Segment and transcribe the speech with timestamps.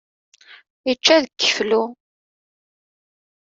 [0.91, 1.81] Ičča deg iflu.